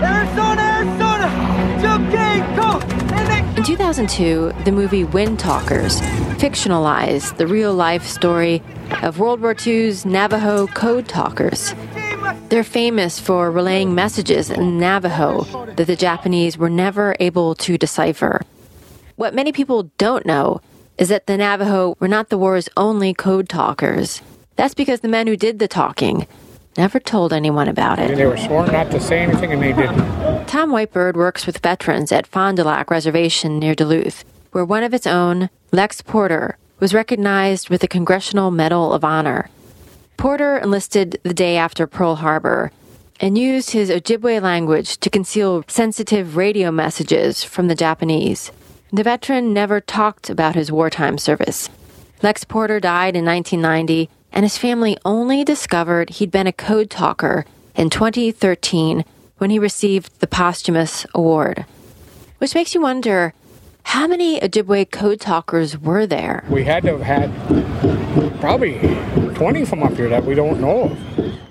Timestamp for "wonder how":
62.82-64.06